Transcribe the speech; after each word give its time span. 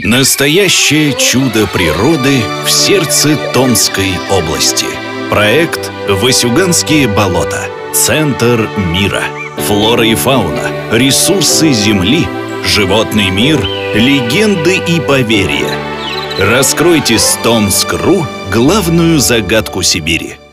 Настоящее 0.00 1.12
чудо 1.12 1.66
природы 1.66 2.40
в 2.64 2.70
сердце 2.70 3.36
Томской 3.52 4.12
области. 4.30 4.86
Проект 5.28 5.90
«Васюганские 6.08 7.08
болота. 7.08 7.64
Центр 7.92 8.68
мира». 8.92 9.24
Флора 9.66 10.06
и 10.06 10.14
фауна, 10.14 10.70
ресурсы 10.92 11.72
Земли, 11.72 12.24
животный 12.64 13.30
мир, 13.30 13.60
легенды 13.94 14.76
и 14.76 15.00
поверья. 15.00 15.68
Раскройте 16.38 17.18
с 17.18 17.36
Томск.ру 17.42 18.24
главную 18.52 19.18
загадку 19.18 19.82
Сибири– 19.82 20.36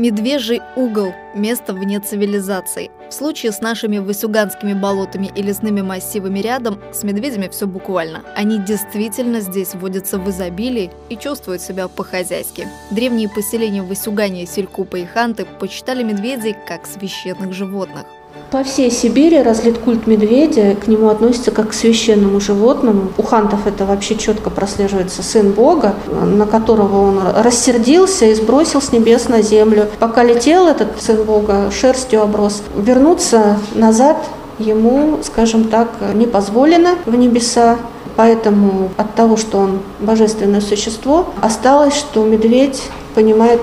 Медвежий 0.00 0.62
угол– 0.76 1.12
место 1.34 1.74
вне 1.74 2.00
цивилизации. 2.00 2.90
В 3.10 3.12
случае 3.12 3.50
с 3.50 3.60
нашими 3.60 3.98
васюганскими 3.98 4.72
болотами 4.72 5.32
и 5.34 5.42
лесными 5.42 5.82
массивами 5.82 6.38
рядом, 6.38 6.80
с 6.92 7.02
медведями 7.02 7.48
все 7.48 7.66
буквально. 7.66 8.22
Они 8.36 8.58
действительно 8.58 9.40
здесь 9.40 9.74
водятся 9.74 10.18
в 10.18 10.30
изобилии 10.30 10.92
и 11.08 11.16
чувствуют 11.16 11.60
себя 11.60 11.88
по-хозяйски. 11.88 12.68
Древние 12.92 13.28
поселения 13.28 13.82
Васюгания, 13.82 14.46
Селькупа 14.46 14.94
и 14.96 15.06
Ханты 15.06 15.44
почитали 15.44 16.04
медведей 16.04 16.54
как 16.68 16.86
священных 16.86 17.52
животных. 17.52 18.06
По 18.50 18.64
всей 18.64 18.90
Сибири 18.90 19.42
разлит 19.42 19.78
культ 19.78 20.08
медведя, 20.08 20.74
к 20.74 20.88
нему 20.88 21.08
относится 21.08 21.52
как 21.52 21.68
к 21.68 21.72
священному 21.72 22.40
животному. 22.40 23.12
У 23.16 23.22
хантов 23.22 23.64
это 23.64 23.84
вообще 23.84 24.16
четко 24.16 24.50
прослеживается 24.50 25.22
сын 25.22 25.52
Бога, 25.52 25.94
на 26.08 26.46
которого 26.46 27.00
он 27.00 27.20
рассердился 27.36 28.26
и 28.26 28.34
сбросил 28.34 28.82
с 28.82 28.90
небес 28.90 29.28
на 29.28 29.40
землю. 29.40 29.86
Пока 30.00 30.24
летел 30.24 30.66
этот 30.66 31.00
сын 31.00 31.22
Бога, 31.22 31.70
шерстью 31.70 32.22
оброс. 32.22 32.62
Вернуться 32.76 33.56
назад 33.76 34.16
ему, 34.58 35.20
скажем 35.22 35.64
так, 35.68 35.88
не 36.14 36.26
позволено 36.26 36.96
в 37.06 37.14
небеса. 37.14 37.78
Поэтому 38.16 38.90
от 38.96 39.14
того, 39.14 39.36
что 39.36 39.58
он 39.58 39.78
божественное 40.00 40.60
существо, 40.60 41.26
осталось, 41.40 41.94
что 41.94 42.24
медведь 42.24 42.82
понимает 43.14 43.60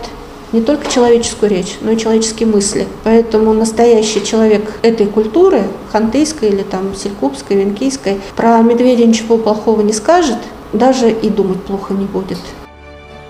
не 0.51 0.61
только 0.61 0.91
человеческую 0.91 1.49
речь, 1.49 1.77
но 1.81 1.91
и 1.91 1.97
человеческие 1.97 2.47
мысли. 2.47 2.87
Поэтому 3.03 3.53
настоящий 3.53 4.25
человек 4.25 4.79
этой 4.81 5.07
культуры, 5.07 5.63
хантейской 5.91 6.49
или 6.49 6.63
там 6.63 6.95
селькупской, 6.95 7.57
венкийской, 7.57 8.19
про 8.35 8.61
медведя 8.61 9.05
ничего 9.05 9.37
плохого 9.37 9.81
не 9.81 9.93
скажет, 9.93 10.37
даже 10.73 11.11
и 11.11 11.29
думать 11.29 11.63
плохо 11.63 11.93
не 11.93 12.05
будет. 12.05 12.39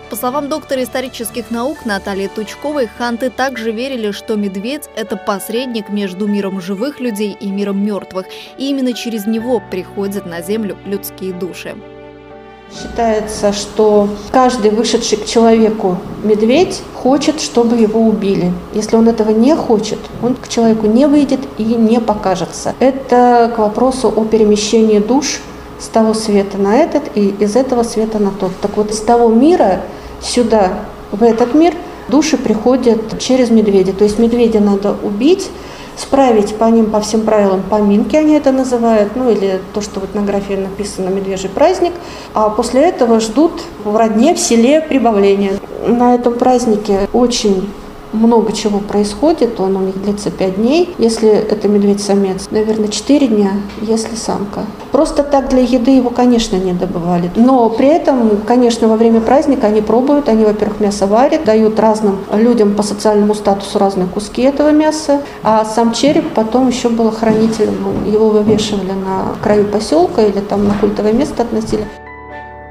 По 0.09 0.16
словам 0.16 0.48
доктора 0.48 0.84
исторических 0.84 1.52
наук 1.52 1.86
Натальи 1.86 2.30
Тучковой, 2.34 2.88
ханты 2.88 3.30
также 3.30 3.72
верили, 3.72 4.12
что 4.12 4.36
медведь– 4.36 4.90
это 4.96 5.18
посредник 5.18 5.90
между 5.90 6.28
миром 6.28 6.62
живых 6.62 7.02
людей 7.02 7.36
и 7.38 7.52
миром 7.52 7.84
мертвых, 7.84 8.26
и 8.58 8.70
именно 8.70 8.94
через 8.94 9.26
него 9.26 9.62
приходят 9.70 10.26
на 10.26 10.42
землю 10.42 10.78
людские 10.86 11.34
души. 11.34 11.76
Считается, 12.73 13.54
что 13.54 14.10
каждый 14.32 14.72
вышедший 14.72 15.18
к 15.18 15.26
человеку 15.26 15.98
медведь 16.23 16.82
хочет, 16.94 17.40
чтобы 17.40 17.78
его 17.78 18.02
убили. 18.02 18.52
Если 18.74 18.96
он 18.96 19.08
этого 19.08 19.32
не 19.32 19.56
хочет, 19.56 20.00
он 20.22 20.36
к 20.36 20.48
человеку 20.48 20.86
не 20.86 21.08
выйдет 21.08 21.40
и 21.58 21.64
не 21.64 22.00
покажется. 22.00 22.76
Это 22.80 23.52
к 23.56 23.59
вопросу 23.59 24.14
о 24.16 24.26
перемещении 24.26 25.00
душ 25.00 25.40
с 25.80 25.88
того 25.88 26.14
света 26.14 26.58
на 26.58 26.76
этот 26.76 27.04
и 27.16 27.30
из 27.40 27.56
этого 27.56 27.84
света 27.84 28.20
на 28.20 28.32
тот. 28.32 28.52
Так 28.62 28.76
вот, 28.78 28.92
из 28.92 29.00
того 29.00 29.30
мира 29.30 29.81
сюда, 30.22 30.80
в 31.12 31.24
этот 31.24 31.54
мир, 31.54 31.74
души 32.09 32.38
приходят 32.38 33.20
через 33.20 33.50
медведя. 33.50 33.94
То 33.94 34.04
есть 34.04 34.20
медведя 34.20 34.59
надо 34.59 34.96
убить, 35.04 35.50
справить 35.98 36.56
по 36.56 36.66
ним, 36.66 36.92
по 36.92 37.02
всем 37.02 37.22
правилам 37.22 37.64
поминки, 37.64 38.16
они 38.16 38.36
это 38.36 38.52
называют, 38.52 39.16
ну 39.16 39.30
или 39.30 39.59
то, 39.73 39.81
что 39.81 40.00
в 40.00 40.06
этнографии 40.06 40.53
написано 40.53 41.09
«медвежий 41.09 41.50
праздник», 41.50 41.94
а 42.34 42.50
после 42.50 42.81
этого 42.81 43.20
ждут 43.20 43.64
в 43.84 43.95
родне, 43.95 44.34
в 44.36 44.40
селе 44.40 44.81
прибавления. 44.81 45.53
На 45.88 46.16
этом 46.16 46.35
празднике 46.35 47.08
очень 47.13 47.69
много 48.13 48.51
чего 48.53 48.79
происходит, 48.79 49.59
он 49.59 49.75
у 49.75 49.81
них 49.81 50.01
длится 50.01 50.31
5 50.31 50.56
дней. 50.56 50.95
Если 50.97 51.29
это 51.29 51.68
медведь-самец, 51.68 52.47
наверное, 52.51 52.88
4 52.88 53.28
дня, 53.28 53.51
если 53.81 54.16
самка. 54.16 54.62
Просто 54.91 55.23
так 55.23 55.50
для 55.50 55.62
еды 55.62 55.91
его, 55.91 56.09
конечно, 56.09 56.56
не 56.56 56.73
добывали. 56.73 57.31
Но 57.35 57.69
при 57.69 57.88
этом, 57.88 58.41
конечно, 58.46 58.88
во 58.88 58.96
время 58.96 59.22
праздника 59.22 59.67
они 59.67 59.81
пробуют, 59.81 60.29
они, 60.29 60.46
во-первых, 60.46 60.79
мясо 60.79 61.07
варят, 61.07 61.44
дают 61.46 61.79
разным 61.79 62.19
людям 62.34 62.75
по 62.75 62.84
социальному 62.84 63.34
статусу 63.34 63.79
разные 63.79 64.07
куски 64.07 64.41
этого 64.41 64.72
мяса, 64.72 65.22
а 65.44 65.66
сам 65.66 65.94
череп 65.94 66.34
потом 66.34 66.67
еще 66.69 66.90
был 66.90 67.12
хранителем, 67.12 68.06
его 68.06 68.29
вывешивали 68.29 68.91
на 68.91 69.35
краю 69.44 69.66
поселка 69.66 70.23
или 70.23 70.40
там 70.40 70.67
на 70.67 70.73
культовое 70.73 71.13
место 71.13 71.44
относили. 71.44 71.85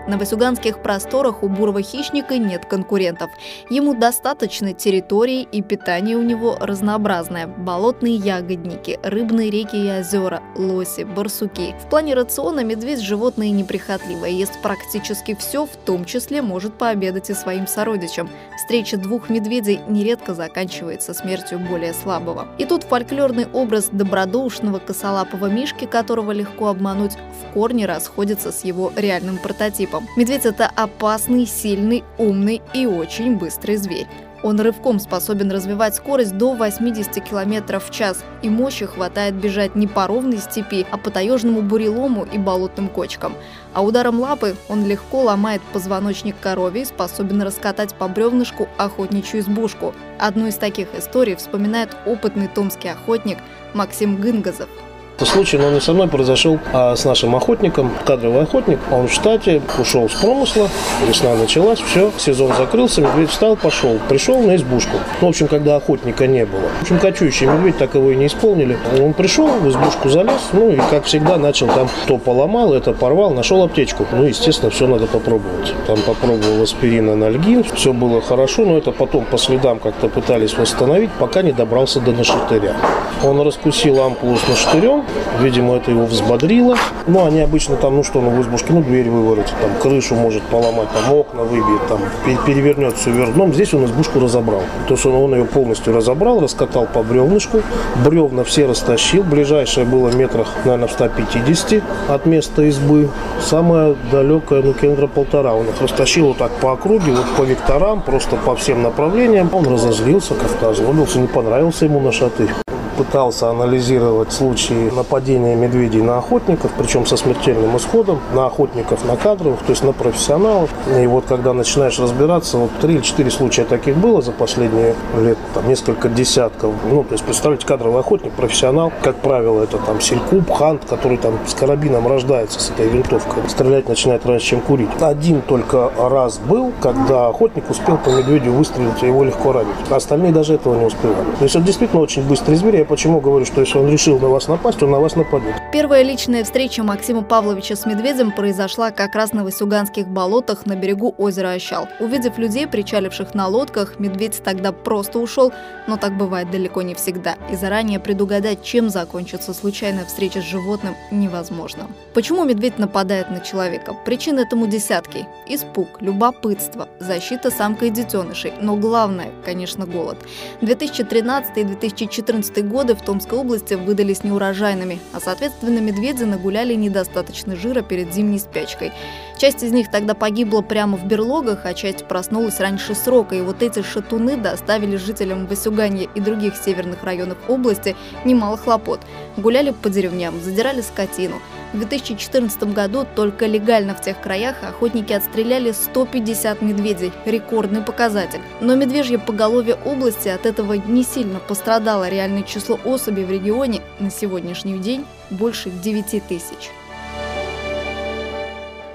На 0.07 0.19
васюганских 0.19 0.83
просторах 0.83 1.43
у 1.43 1.49
бурого 1.49 1.83
хищника 1.83 2.39
нет 2.39 2.65
конкурентов. 2.65 3.29
Ему 3.71 3.93
достаточно 3.93 4.73
территории 4.73 5.43
и 5.43 5.63
питание 5.63 6.17
у 6.17 6.23
него 6.23 6.57
разнообразное. 6.61 7.49
Болотные 7.49 8.15
ягодники, 8.15 9.01
рыбные 9.03 9.51
реки 9.51 9.75
и 9.75 9.91
озера, 9.91 10.43
лоси, 10.55 11.03
барсуки. 11.03 11.75
В 11.85 11.91
плане 11.91 12.15
рациона 12.15 12.63
медведь 12.63 13.01
животное 13.01 13.51
неприхотливое, 13.51 14.31
ест 14.31 14.63
практически 14.63 15.35
все, 15.35 15.67
в 15.67 15.75
том 15.85 16.05
числе 16.05 16.41
может 16.41 16.75
пообедать 16.75 17.31
и 17.31 17.35
своим 17.35 17.67
сородичам. 17.67 18.31
Встреча 18.59 18.97
двух 18.97 19.29
медведей 19.29 19.81
нередко 19.89 20.35
заканчивается 20.35 21.15
смертью 21.15 21.59
более 21.59 21.93
слабого. 21.93 22.47
И 22.59 22.65
тут 22.65 22.85
фольклорный 22.85 23.49
образ 23.53 23.89
добродушного 23.91 24.79
косолапого 24.79 25.47
мишки, 25.47 25.87
которого 25.87 26.31
легко 26.31 26.69
обмануть, 26.69 27.15
в 27.15 27.55
корне 27.55 27.87
расходится 27.87 28.53
с 28.53 28.63
его 28.65 28.93
реальным 28.97 29.39
прототипом 29.39 29.96
типом. 29.97 30.09
Медведь– 30.17 30.45
это 30.47 30.71
опасный, 30.75 31.47
сильный, 31.47 32.05
умный 32.19 32.63
и 32.75 32.87
очень 32.87 33.37
быстрый 33.37 33.77
зверь. 33.77 34.07
Он 34.43 34.61
рывком 34.61 35.01
способен 35.01 35.51
развивать 35.51 35.97
скорость 35.97 36.37
до 36.37 36.55
80 36.55 37.25
км 37.25 37.81
в 37.81 37.91
час, 37.91 38.23
и 38.43 38.51
мощи 38.51 38.85
хватает 38.85 39.35
бежать 39.35 39.75
не 39.75 39.87
по 39.87 40.07
ровной 40.07 40.39
степи, 40.39 40.87
а 40.91 40.99
по 40.99 41.11
таежному 41.11 41.63
бурелому 41.63 42.25
и 42.25 42.39
болотным 42.39 42.89
кочкам. 42.89 43.35
А 43.73 43.83
ударом 43.83 44.21
лапы 44.21 44.55
он 44.69 44.87
легко 44.87 45.23
ломает 45.23 45.63
позвоночник 45.73 46.37
корове 46.39 46.83
и 46.83 46.85
способен 46.85 47.43
раскатать 47.43 47.95
по 47.95 48.09
бревнышку 48.09 48.69
охотничью 48.77 49.41
избушку. 49.41 49.95
Одну 50.19 50.47
из 50.47 50.57
таких 50.57 50.89
историй 50.97 51.35
вспоминает 51.35 51.97
опытный 52.05 52.49
томский 52.49 52.89
охотник 52.89 53.39
Максим 53.75 54.17
Гынгазов– 54.21 54.69
Случай, 55.25 55.57
но 55.57 55.71
не 55.71 55.81
со 55.81 55.93
мной 55.93 56.09
произошел, 56.09 56.59
а 56.73 56.95
с 56.95 57.05
нашим 57.05 57.35
охотником, 57.35 57.91
кадровый 58.05 58.43
охотник. 58.43 58.79
Он 58.91 59.09
в 59.09 59.13
штате 59.13 59.63
ушел 59.79 60.09
с 60.09 60.15
промысла, 60.15 60.69
весна 61.09 61.35
началась, 61.35 61.81
все, 61.81 62.13
сезон 62.19 62.53
закрылся, 62.57 63.01
медведь 63.01 63.31
встал, 63.31 63.57
пошел. 63.57 63.99
Пришел 64.09 64.41
на 64.41 64.57
избушку. 64.57 64.99
Ну, 65.21 65.29
в 65.29 65.31
общем, 65.31 65.49
когда 65.49 65.77
охотника 65.77 66.27
не 66.27 66.45
было. 66.45 66.61
В 66.81 66.83
общем, 66.83 66.99
кочующий 66.99 67.47
медведь 67.47 67.79
так 67.79 67.95
его 67.95 68.11
и 68.11 68.17
не 68.17 68.27
исполнили. 68.27 68.79
Он 69.01 69.15
пришел, 69.15 69.47
в 69.47 69.69
избушку 69.69 70.11
залез, 70.11 70.51
ну 70.53 70.71
и, 70.71 70.77
как 70.91 71.05
всегда, 71.05 71.39
начал 71.39 71.69
там 71.69 71.89
то 72.07 72.19
поломал, 72.19 72.75
это 72.75 72.93
порвал, 72.93 73.31
нашел 73.31 73.63
аптечку. 73.63 74.07
Ну, 74.13 74.25
естественно, 74.25 74.71
все 74.71 74.87
надо 74.87 75.07
попробовать. 75.07 75.73
Там 75.87 75.99
попробовал 76.03 76.63
аспирин, 76.63 77.09
анальгин, 77.09 77.65
все 77.75 77.93
было 77.93 78.21
хорошо, 78.21 78.65
но 78.67 78.77
это 78.77 78.93
потом 78.93 79.25
по 79.25 79.39
следам 79.39 79.79
как-то 79.79 80.09
пытались 80.09 80.57
восстановить, 80.57 81.11
пока 81.19 81.43
не 81.43 81.53
добрался 81.53 82.01
до 82.01 82.13
нашатыря. 82.13 82.77
Он 83.25 83.41
раскусил 83.41 84.01
ампулу 84.03 84.37
с 84.37 84.47
нашатырем, 84.47 85.06
Видимо, 85.41 85.77
это 85.77 85.91
его 85.91 86.07
взбодрило. 86.07 86.77
Ну, 87.07 87.25
они 87.25 87.41
обычно 87.41 87.77
там, 87.77 87.97
ну 87.97 88.03
что, 88.03 88.21
ну 88.21 88.31
в 88.31 88.41
избушке, 88.41 88.73
ну 88.73 88.83
дверь 88.83 89.11
выворотит, 89.11 89.55
там 89.61 89.71
крышу 89.81 90.15
может 90.15 90.43
поломать, 90.45 90.89
там 90.93 91.15
окна 91.15 91.43
выбьет, 91.43 91.87
там 91.89 92.01
перевернет 92.47 92.97
все 92.97 93.11
вверх 93.11 93.35
дном. 93.35 93.53
Здесь 93.53 93.75
он 93.75 93.85
избушку 93.85 94.19
разобрал. 94.19 94.63
То 94.89 94.95
есть 94.95 95.05
он, 95.07 95.15
он 95.15 95.35
ее 95.35 95.45
полностью 95.45 95.95
разобрал, 95.95 96.41
раскатал 96.41 96.87
по 96.87 97.03
бревнышку. 97.03 97.63
Бревна 98.05 98.45
все 98.45 98.67
растащил. 98.67 99.23
Ближайшее 99.23 99.85
было 99.87 100.11
метрах, 100.11 100.49
наверное, 100.65 100.89
в 100.89 100.93
150 100.93 101.83
от 102.09 102.27
места 102.27 102.63
избы. 102.63 103.11
Самое 103.41 103.97
далекое, 104.11 104.63
ну, 104.63 104.73
километра 104.73 105.07
полтора. 105.07 105.55
Он 105.55 105.67
их 105.67 105.81
растащил 105.81 106.29
вот 106.29 106.39
так 106.39 106.51
по 106.53 106.73
округе, 106.73 107.13
вот 107.13 107.27
по 107.37 107.43
векторам, 107.43 108.03
просто 108.03 108.37
по 108.37 108.57
всем 108.57 108.83
направлениям. 108.83 109.51
Он 109.53 109.67
разозлился, 109.67 110.35
как-то 110.35 110.71
озлобился, 110.71 111.19
не 111.19 111.29
понравился 111.29 111.85
ему 111.85 112.01
на 112.01 112.13
шаты 112.13 112.49
пытался 112.97 113.51
анализировать 113.51 114.33
случаи 114.33 114.91
нападения 114.91 115.55
медведей 115.55 116.03
на 116.03 116.19
охотников, 116.19 116.71
причем 116.77 117.07
со 117.07 117.17
смертельным 117.17 117.77
исходом, 117.77 118.21
на 118.35 118.47
охотников, 118.47 119.05
на 119.05 119.17
кадровых, 119.17 119.61
то 119.61 119.71
есть 119.71 119.85
на 119.85 119.93
профессионалов. 119.93 120.71
И 121.01 121.07
вот 121.07 121.25
когда 121.27 121.53
начинаешь 121.53 121.99
разбираться, 121.99 122.59
вот 122.59 122.71
три 122.81 122.95
или 122.95 123.03
четыре 123.03 123.31
случая 123.31 123.65
таких 123.65 123.97
было 123.97 124.23
за 124.23 124.33
последние 124.33 124.95
лет, 125.19 125.39
там 125.55 125.69
несколько 125.69 126.09
десятков. 126.09 126.75
Ну, 126.91 127.05
то 127.05 127.13
есть, 127.13 127.25
представляете, 127.25 127.67
кадровый 127.67 128.01
охотник, 128.01 128.33
профессионал, 128.33 128.93
как 129.03 129.17
правило, 129.17 129.63
это 129.63 129.79
там 129.79 130.01
селькуб, 130.01 130.51
хант, 130.51 130.85
который 130.89 131.19
там 131.19 131.39
с 131.47 131.55
карабином 131.55 132.09
рождается, 132.09 132.61
с 132.61 132.71
этой 132.71 132.89
винтовкой, 132.89 133.43
стрелять 133.49 133.89
начинает 133.89 134.25
раньше, 134.25 134.47
чем 134.47 134.61
курить. 134.61 134.89
Один 135.01 135.43
только 135.43 135.91
раз 135.99 136.39
был, 136.39 136.73
когда 136.81 137.29
охотник 137.29 137.69
успел 137.71 137.99
по 137.99 138.09
медведю 138.11 138.53
выстрелить, 138.53 139.03
и 139.03 139.07
его 139.07 139.25
легко 139.25 139.53
ранить. 139.53 139.75
А 139.91 139.97
остальные 139.97 140.33
даже 140.33 140.55
этого 140.55 140.75
не 140.77 140.87
успевали. 140.87 141.31
То 141.39 141.45
есть, 141.45 141.57
это 141.57 141.65
действительно 141.65 142.01
очень 142.01 142.27
быстрый 142.27 142.55
зверь. 142.55 142.86
Почему 142.89 143.21
говорю, 143.21 143.45
что 143.45 143.61
если 143.63 143.79
он 143.79 143.91
решил 143.91 144.19
на 144.19 144.29
вас 144.29 144.49
напасть, 144.49 144.83
он 144.83 144.91
на 144.93 145.01
вас 145.01 145.17
нападет. 145.17 145.55
Первая 145.73 146.03
личная 146.03 146.45
встреча 146.45 146.85
Максима 146.85 147.23
Павловича 147.23 147.75
с 147.75 147.85
медведем 147.85 148.31
произошла 148.31 148.91
как 148.91 149.15
раз 149.15 149.33
на 149.33 149.45
Васюганских 149.45 150.07
болотах 150.07 150.67
на 150.67 150.77
берегу 150.77 151.15
озера 151.19 151.49
Ощал. 151.49 151.89
Увидев 152.01 152.39
людей, 152.39 152.67
причаливших 152.67 153.35
на 153.35 153.49
лодках, 153.49 153.99
медведь 153.99 154.41
тогда 154.45 154.73
просто 154.73 155.19
ушел, 155.19 155.53
но 155.87 155.97
так 155.97 156.17
бывает 156.17 156.51
далеко 156.51 156.83
не 156.83 156.95
всегда, 156.95 157.37
и 157.51 157.57
заранее 157.57 157.99
предугадать, 157.99 158.63
чем 158.63 158.89
закончится 158.89 159.53
случайная 159.53 160.05
встреча 160.05 160.41
с 160.41 160.45
животным, 160.45 160.95
невозможно. 161.11 161.89
Почему 162.15 162.45
медведь 162.45 162.79
нападает 162.79 163.31
на 163.31 163.41
человека? 163.41 163.95
Причин 164.05 164.39
этому 164.39 164.67
десятки. 164.67 165.27
Испуг, 165.49 166.01
любопытство, 166.01 166.89
защита 167.01 167.51
самкой 167.51 167.91
детенышей, 167.91 168.53
но 168.61 168.77
главное, 168.77 169.33
конечно, 169.45 169.87
голод. 169.87 170.19
2013 170.61 171.57
и 171.59 171.65
2014 171.65 172.69
годы 172.77 172.95
в 172.95 173.01
Томской 173.01 173.39
области 173.39 173.73
выдались 173.73 174.23
неурожайными, 174.23 174.99
а 175.15 175.21
соответственно 175.21 175.79
медведи 175.79 176.25
нагуляли 176.25 176.75
недостаточно 176.75 177.57
жира 177.57 177.81
перед 177.81 178.13
зимней 178.13 178.39
спячкой. 178.39 178.93
Часть 179.39 179.63
из 179.63 179.73
них 179.73 179.91
тогда 179.91 180.13
погибла 180.13 180.61
прямо 180.61 180.99
в 180.99 181.07
берлогах, 181.07 181.61
а 181.65 181.73
часть 181.73 182.05
проснулась 182.05 182.61
раньше 182.61 182.95
срока, 182.95 183.35
и 183.35 183.41
вот 183.41 183.63
эти 183.63 183.81
шатуны 183.81 184.37
доставили 184.37 184.97
жителям 184.97 185.47
Васюганья 185.47 186.07
и 186.15 186.21
других 186.21 186.55
северных 186.55 187.03
районов 187.03 187.39
области 187.49 187.97
немало 188.27 188.59
хлопот. 188.59 189.01
Гуляли 189.39 189.71
по 189.71 189.89
деревням, 189.89 190.39
задирали 190.43 190.83
скотину. 190.83 191.37
В 191.73 191.79
2014 191.79 192.73
году 192.73 193.07
только 193.17 193.47
легально 193.47 193.95
в 193.95 194.01
тех 194.01 194.21
краях 194.21 194.63
охотники 194.63 195.13
отстреляли 195.13 195.73
150 195.73 196.63
медведей– 196.63 197.13
рекордный 197.25 197.83
показатель. 197.83 198.41
Но 198.61 198.77
медвежье 198.77 199.19
поголовье 199.19 199.77
области 199.85 200.29
от 200.29 200.47
этого 200.47 200.75
не 200.75 201.03
сильно 201.03 201.41
пострадало. 201.41 202.09
Реальное 202.09 202.45
число 202.45 202.79
особей 202.85 203.25
в 203.25 203.31
регионе 203.31 203.83
на 203.99 204.11
сегодняшний 204.11 204.79
день 204.79 205.05
больше 205.31 205.71
9 205.71 206.27
тысяч. 206.29 206.71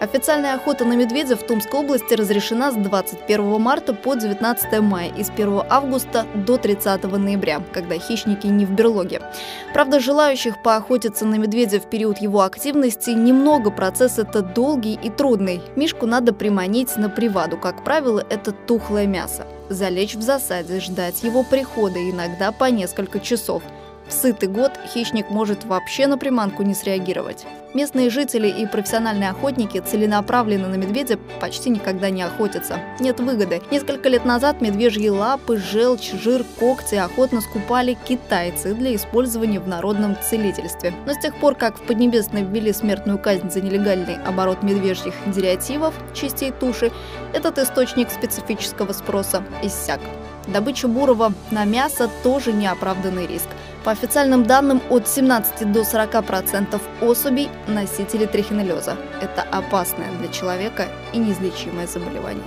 Официальная 0.01 0.55
охота 0.55 0.83
на 0.83 0.93
медведя 0.93 1.35
в 1.35 1.43
Томской 1.43 1.79
области 1.79 2.15
разрешена 2.15 2.71
с 2.71 2.75
21 2.75 3.61
марта 3.61 3.93
по 3.93 4.15
19 4.15 4.81
мая 4.81 5.11
и 5.15 5.23
с 5.23 5.29
1 5.29 5.61
августа 5.69 6.25
до 6.33 6.57
30 6.57 7.03
ноября, 7.03 7.61
когда 7.71 7.99
хищники 7.99 8.47
не 8.47 8.65
в 8.65 8.71
берлоге. 8.71 9.21
Правда, 9.75 9.99
желающих 9.99 10.63
поохотиться 10.63 11.27
на 11.27 11.35
медведя 11.35 11.79
в 11.79 11.87
период 11.87 12.17
его 12.17 12.41
активности 12.41 13.11
немного, 13.11 13.69
процесс 13.69 14.17
это 14.17 14.41
долгий 14.41 14.95
и 14.95 15.11
трудный. 15.11 15.61
Мишку 15.75 16.07
надо 16.07 16.33
приманить 16.33 16.97
на 16.97 17.07
приваду, 17.07 17.57
как 17.57 17.83
правило, 17.83 18.25
это 18.27 18.53
тухлое 18.53 19.05
мясо. 19.05 19.45
Залечь 19.69 20.15
в 20.15 20.21
засаде, 20.23 20.79
ждать 20.79 21.21
его 21.21 21.43
прихода, 21.43 21.99
иногда 22.09 22.51
по 22.51 22.71
несколько 22.71 23.19
часов– 23.19 23.61
в 24.11 24.13
сытый 24.13 24.49
год 24.49 24.73
хищник 24.93 25.29
может 25.29 25.63
вообще 25.63 26.05
на 26.05 26.17
приманку 26.17 26.63
не 26.63 26.73
среагировать. 26.73 27.45
Местные 27.73 28.09
жители 28.09 28.49
и 28.49 28.65
профессиональные 28.65 29.29
охотники 29.29 29.79
целенаправленно 29.79 30.67
на 30.67 30.75
медведя 30.75 31.17
почти 31.39 31.69
никогда 31.69 32.09
не 32.09 32.21
охотятся. 32.21 32.79
Нет 32.99 33.21
выгоды. 33.21 33.61
Несколько 33.71 34.09
лет 34.09 34.25
назад 34.25 34.59
медвежьи 34.59 35.07
лапы, 35.07 35.57
желчь, 35.57 36.11
жир, 36.11 36.43
когти 36.59 36.95
охотно 36.95 37.39
скупали 37.39 37.97
китайцы 38.05 38.73
для 38.73 38.93
использования 38.95 39.61
в 39.61 39.69
народном 39.69 40.17
целительстве. 40.21 40.93
Но 41.05 41.13
с 41.13 41.19
тех 41.19 41.33
пор, 41.37 41.55
как 41.55 41.77
в 41.77 41.83
Поднебесной 41.83 42.43
ввели 42.43 42.73
смертную 42.73 43.17
казнь 43.17 43.49
за 43.49 43.61
нелегальный 43.61 44.21
оборот 44.25 44.61
медвежьих 44.61 45.13
дериативов, 45.27 45.93
частей 46.13 46.51
туши, 46.51 46.91
этот 47.33 47.57
источник 47.57 48.09
специфического 48.09 48.91
спроса 48.91 49.41
иссяк. 49.63 50.01
Добыча 50.47 50.87
бурого 50.87 51.33
на 51.51 51.65
мясо 51.65 52.09
тоже 52.23 52.51
неоправданный 52.51 53.27
риск. 53.27 53.47
По 53.83 53.91
официальным 53.91 54.43
данным, 54.43 54.81
от 54.89 55.07
17 55.07 55.71
до 55.71 55.81
40% 55.81 56.79
особей– 57.01 57.49
носители 57.67 58.25
трихинеллеза. 58.25 58.95
Это 59.21 59.41
опасное 59.41 60.11
для 60.19 60.27
человека 60.27 60.87
и 61.13 61.17
неизлечимое 61.17 61.87
заболевание. 61.87 62.43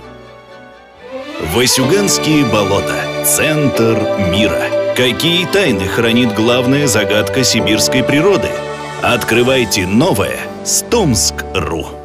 Васюганские 1.53 2.45
болота. 2.45 3.25
Центр 3.25 3.97
мира. 4.31 4.93
Какие 4.95 5.45
тайны 5.47 5.87
хранит 5.87 6.33
главная 6.33 6.87
загадка 6.87 7.43
сибирской 7.43 8.03
природы? 8.03 8.49
Открывайте 9.01 9.85
новое 9.85 10.39
с 10.63 10.81
Томск.ру. 10.83 12.04